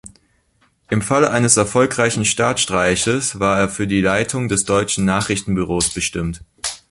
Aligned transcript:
Im 0.89 1.03
Falle 1.03 1.29
eines 1.29 1.57
erfolgreichen 1.57 2.25
Staatsstreiches 2.25 3.39
war 3.39 3.59
er 3.59 3.69
für 3.69 3.85
die 3.85 4.01
Leitung 4.01 4.47
des 4.49 4.65
Deutschen 4.65 5.05
Nachrichtenbüros 5.05 5.93
bestimmt. 5.93 6.43